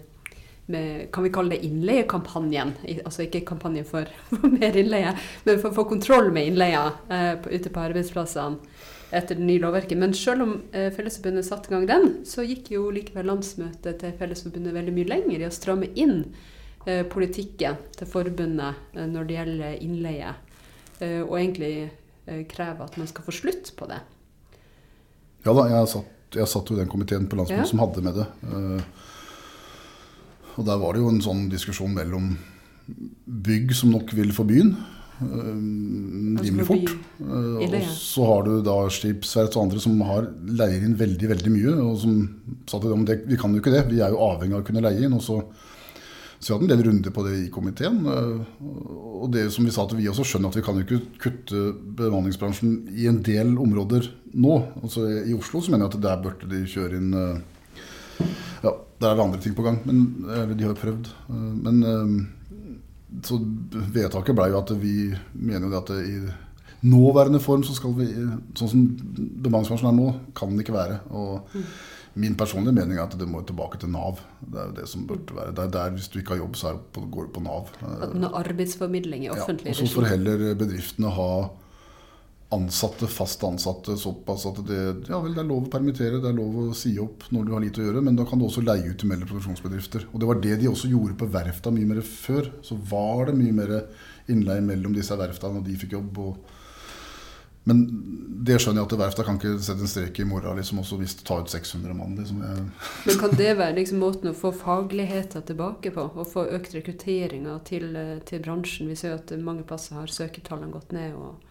[0.72, 2.74] med, kan vi kalle det innleiekampanjen?
[3.04, 7.34] Altså ikke kampanjen for, for mer innleie, men for å få kontroll med innleia eh,
[7.50, 8.58] ute på arbeidsplassene
[9.10, 9.98] etter det nye lovverket.
[9.98, 14.14] Men selv om eh, Fellesforbundet satte i gang den, så gikk jo likevel landsmøtet til
[14.18, 16.22] Fellesforbundet veldig mye lenger i å stramme inn
[16.86, 20.32] eh, politikken til forbundet eh, når det gjelder innleie,
[21.00, 24.00] eh, og egentlig eh, kreve at man skal få slutt på det.
[25.46, 27.70] Ja da, jeg satt, jeg satt jo i den komiteen på landsmøtet ja.
[27.72, 28.28] som hadde med det.
[28.46, 29.06] Eh,
[30.56, 32.32] og der var det jo en sånn diskusjon mellom
[33.26, 34.74] bygg som nok vil få byen,
[35.20, 35.56] Eh,
[36.42, 36.92] rimelig fort.
[37.20, 41.52] Eh, og så har du da skipsverft og andre som har leier inn veldig veldig
[41.52, 41.74] mye.
[41.84, 42.14] Og som
[42.64, 44.68] sa til dem at vi kan jo ikke det, vi er jo avhengig av å
[44.70, 45.18] kunne leie inn.
[45.18, 45.42] og så
[46.40, 47.98] så vi hadde en del runder på det i komiteen.
[48.08, 48.62] Eh,
[49.20, 51.64] og det som vi sa til vi også skjønner at vi kan jo ikke kutte
[51.98, 54.54] bemanningsbransjen i en del områder nå.
[54.80, 57.12] Altså I Oslo så mener jeg at der burde de kjøre inn
[58.62, 59.80] Ja, der er det andre ting på gang.
[59.86, 61.10] Men de har jo prøvd.
[61.64, 61.82] Men
[63.26, 63.40] så
[63.94, 64.94] vedtaket ble jo at vi
[65.34, 66.18] mener jo at i
[66.86, 68.06] nåværende form så skal vi
[68.56, 68.84] Sånn som
[69.44, 71.00] bemanningsbransjen er nå, kan den ikke være.
[71.10, 71.48] Og
[72.20, 74.20] min personlige mening er at det må tilbake til Nav.
[74.40, 75.54] Det er jo det som burde være.
[75.56, 77.70] Det er der, Hvis du ikke har jobb, så på, går du på Nav.
[78.00, 79.78] At den har arbeidsformidling i offentlig regi.
[79.78, 81.30] Ja, og så får heller bedriftene ha
[82.50, 86.34] ansatte, fast ansatte såpass at det, ja vel, det er lov å permittere, det er
[86.34, 88.64] lov å si opp når du har lite å gjøre, men da kan du også
[88.66, 90.08] leie ut til mellom produksjonsbedrifter.
[90.10, 92.48] Og det var det de også gjorde på verfta mye mer før.
[92.66, 93.76] Så var det mye mer
[94.30, 96.18] innleie mellom disse verfta når de fikk jobb.
[96.24, 96.56] Og,
[97.70, 97.84] men
[98.42, 101.14] det skjønner jeg at verfta kan ikke sette en strek i morgen liksom, også hvis
[101.20, 102.16] du tar ut 600 mann.
[102.18, 102.40] Liksom.
[103.06, 106.08] men kan det være liksom, måten å få fagligheten tilbake på?
[106.16, 107.94] Og få økt rekrutteringa til,
[108.26, 108.90] til, bransjen?
[108.90, 111.14] Vi ser jo at mange plasser har søkertallene gått ned.
[111.14, 111.46] og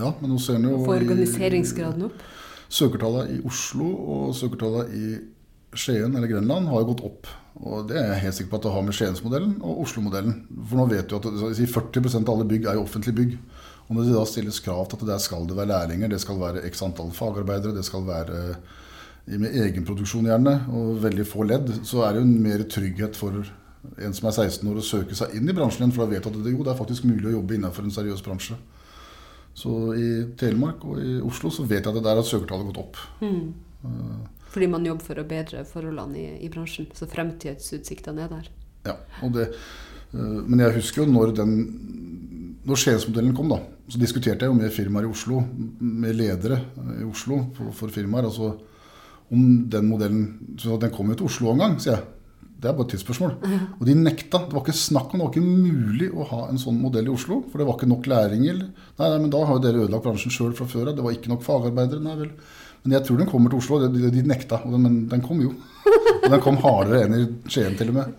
[0.00, 2.24] Ja, men nå ser en jo Få organiseringsgraden opp?
[2.70, 5.20] Søkertallene i Oslo og søkertallene i
[5.76, 7.30] Skien eller Grenland har jo gått opp.
[7.60, 10.36] Og det er jeg helt sikker på at det har med Skiensmodellen og Oslo-modellen.
[10.70, 13.34] For nå vet du at 40% av alle bygg er jo offentlige bygg.
[13.88, 16.38] Og når det da stilles krav til at der skal det være lærlinger, det skal
[16.40, 18.54] være x antall fagarbeidere, det skal være
[19.30, 23.34] med egenproduksjon gjerne, og veldig få ledd, så er det jo en mer trygghet for
[23.40, 26.26] en som er 16 år å søke seg inn i bransjen igjen, for da vet
[26.26, 28.56] at det, jo, det er faktisk mulig å jobbe innenfor en seriøs bransje.
[29.54, 30.10] Så i
[30.40, 33.00] Telemark og i Oslo så vet jeg at det der at søkertallet har gått opp.
[33.20, 33.54] Mm.
[33.84, 36.88] Eh, Fordi man jobber for å bedre forholdene i, i bransjen.
[36.96, 38.50] Så fremtidsutsiktene er der.
[38.88, 38.96] Ja,
[39.34, 39.50] det,
[40.14, 41.56] eh, men jeg husker jo når den
[42.60, 43.56] når Skiensmodellen kom, da,
[43.88, 45.40] så diskuterte jeg jo med firmaer i Oslo,
[45.80, 46.58] med ledere
[47.00, 48.52] i Oslo for, for firmaer, altså
[49.30, 52.06] om den modellen så Den kom jo til Oslo en gang, sier jeg.
[52.60, 53.34] Det er bare et tidsspørsmål.
[53.78, 54.42] Og de nekta.
[54.44, 57.12] Det var ikke snakk om, det var ikke mulig å ha en sånn modell i
[57.14, 57.40] Oslo.
[57.48, 58.58] For det var ikke nok læringer.
[58.66, 60.98] Nei, nei, men da har jo dere ødelagt bransjen sjøl fra før av.
[60.98, 62.04] Det var ikke nok fagarbeidere.
[62.04, 62.34] Nei vel.
[62.82, 63.80] Men jeg tror den kommer til Oslo.
[63.86, 64.60] De, de nekta.
[64.76, 65.54] Men den kom jo.
[66.20, 68.12] Og den kom hardere enn i Skien til og med.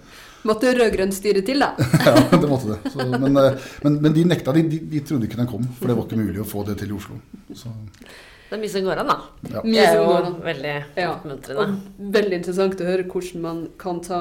[0.50, 1.76] Måtte rød-grønt styre til, da.
[2.08, 2.92] Ja, det måtte det.
[2.96, 4.56] Så, men, eh, men, men de nekta.
[4.58, 5.68] De, de, de trodde ikke den kom.
[5.78, 7.20] For det var ikke mulig å få det til i Oslo.
[7.54, 7.70] Så,
[8.52, 9.16] Det er mye som går an, da.
[9.48, 9.62] ja.
[9.64, 10.34] Mye som går an.
[10.44, 11.10] veldig Ja.
[11.14, 11.64] oppmuntrende.
[11.64, 14.18] Og veldig interessant å høre hvordan man kan ta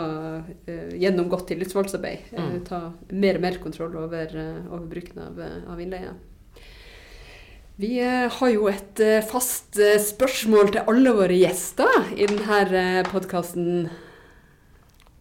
[0.71, 2.29] uh, gjennom godt tillitsvalgsarbeid.
[2.33, 2.65] eh, Mm.
[2.69, 6.13] ta mer og mer kontroll over, uh, over bruken av, eh, av innleie.
[7.81, 13.03] Vi eh, har jo et eh, fast eh, spørsmål til alle våre gjester i denne
[13.11, 13.89] podkasten.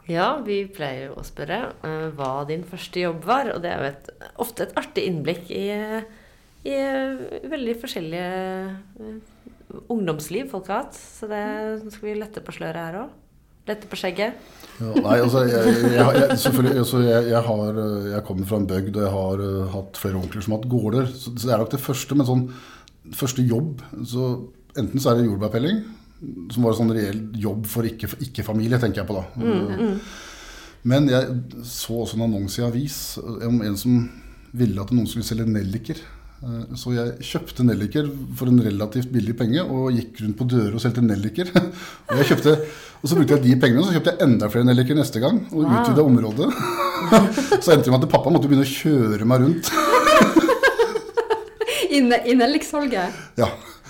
[0.09, 3.79] Ja, vi pleier jo å spørre eh, hva din første jobb var, og det er
[3.83, 4.09] jo et,
[4.41, 5.67] ofte et artig innblikk i,
[6.67, 8.29] i eh, veldig forskjellige
[8.99, 9.19] eh,
[9.91, 10.97] ungdomsliv folk har hatt.
[10.99, 11.43] Så det
[11.93, 13.15] skal vi lette på sløret her òg.
[13.69, 14.39] Lette på skjegget.
[14.79, 18.69] Ja, nei, altså, jeg, jeg, jeg, selvfølgelig, altså, jeg, har, eh, jeg kommer fra en
[18.69, 21.09] bygd, og jeg har uh, hatt flere onkler som har hatt gårder.
[21.11, 22.45] Så, så det er nok det første, men sånn
[23.19, 24.31] første jobb så
[24.77, 25.79] Enten så er det jordbærpelling,
[26.53, 29.87] som var en sånn reell jobb for ikke-familie, ikke-familie, tenker jeg på da.
[30.87, 33.95] Men jeg så også en annonse i avis om en som
[34.55, 35.99] ville at noen skulle selge nelliker.
[36.43, 38.07] Eh, Så jeg kjøpte nelliker
[38.39, 41.49] for en relativt billig penge og gikk rundt på dører og solgte nelliker.
[42.15, 42.53] Og, kjøpte,
[43.03, 45.41] og så brukte jeg de pengene, og så kjøpte jeg enda flere nelliker neste gang.
[45.51, 45.75] Og Wow.
[45.81, 46.49] utvida området.
[47.63, 49.69] Så endte det med at pappa måtte begynne å kjøre meg rundt.
[51.89, 53.15] I, i nelliksalget.
[53.39, 53.47] Ja,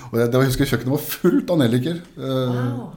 [0.09, 2.01] og jeg, det var, jeg husker Kjøkkenet var fullt av nelliker.
[2.17, 2.89] Eh, Wow.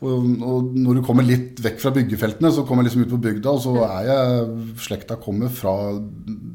[0.00, 3.18] Og, og når du kommer litt vekk fra byggefeltene, så kommer jeg liksom ut på
[3.26, 4.46] bygda, og så er jeg
[4.80, 5.74] Slekta kommer fra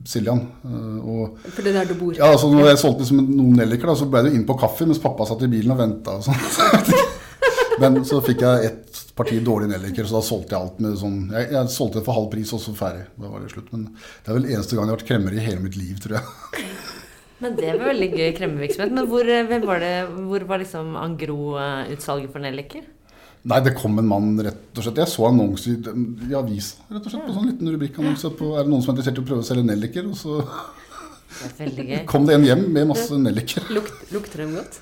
[0.10, 0.41] Siljan.
[0.65, 2.15] Eh, Og For det er der du bor.
[2.17, 4.88] ja, altså når jeg solgte liksom noen nelliker, da, så ble det inn på kaffe
[4.89, 6.17] mens pappa satt i bilen og venta.
[6.25, 6.41] Sånn.
[7.81, 11.17] Men så fikk jeg ett parti dårlige nelliker, så da solgte jeg alt med sånn
[11.36, 13.05] Jeg, jeg solgte det for halv pris, og så ferdig.
[13.19, 13.69] Da var det slutt.
[13.75, 16.17] Men det er vel eneste gang jeg har vært kremmer i hele mitt liv, tror
[16.17, 16.65] jeg.
[17.43, 18.93] Men det var veldig gøy kremmevirksomhet.
[18.95, 19.93] Men hvor, eh, hvem var, det,
[20.31, 22.86] hvor var liksom Angro-utsalget for nelliker?
[23.45, 24.97] Nei, det kom en mann, rett og slett.
[25.03, 25.75] Jeg så annonse i,
[26.31, 27.27] i avisa, rett og slett.
[27.27, 29.47] På sånn liten rubrikkannonse på Er det noen som er interessert i å prøve å
[29.51, 30.08] selge nelliker?
[30.10, 30.39] Og så
[31.60, 33.67] Det kom det en hjem med masse nelliker.
[33.75, 34.79] Lukt, lukter dem godt?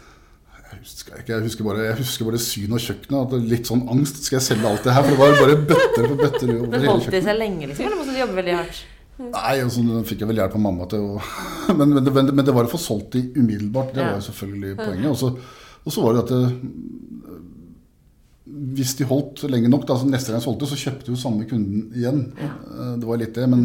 [0.74, 3.20] Jeg husker ikke, jeg husker bare, jeg husker bare syn og kjøkkenet.
[3.20, 4.24] At det litt sånn angst.
[4.26, 5.06] Skal jeg selge alt det her?
[5.06, 7.68] For det var bare bøtter på bøtter over hele Men Det holdt de seg lenge,
[7.70, 7.86] liksom?
[7.90, 8.80] Eller måtte du jobbe veldig hardt?
[9.24, 11.20] Nei, og så fikk jeg vel hjelp av mamma til å
[11.78, 13.92] men, men, det- men, men det var å få solgt de umiddelbart.
[13.94, 15.28] Det var jo selvfølgelig poenget.
[15.84, 16.42] Og så var det at det,
[18.46, 21.46] hvis de holdt lenge nok, da, så neste gang jeg solgte, så kjøpte jo samme
[21.48, 22.18] kunden igjen.
[22.36, 22.50] Ja.
[23.00, 23.62] Det var litt det, Men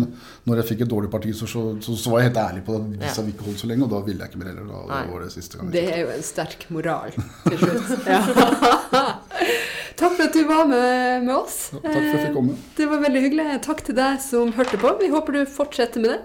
[0.47, 2.77] når jeg fikk et dårlig parti, så, så, så, så var jeg helt ærlig på
[2.79, 3.25] at disse Ja.
[3.27, 4.71] vil ikke holde så lenge, og da ville jeg ikke mer heller.
[4.71, 5.73] Da, da var det siste gang.
[5.75, 7.91] Det er jo en sterk moral til slutt.
[9.99, 11.57] Takk for at du var med, med oss.
[11.75, 12.57] Ja, takk for at jeg fikk komme.
[12.79, 13.47] Det var veldig hyggelig.
[13.67, 14.93] Takk til deg som hørte på.
[15.03, 16.21] Vi håper du fortsetter med det.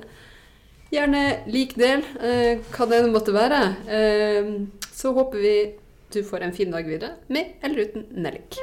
[0.94, 3.62] Gjerne lik del, eh, hva det måtte være.
[3.90, 4.52] Eh,
[4.94, 5.56] så håper vi
[6.14, 8.60] du får en fin dag videre, med eller uten nellik.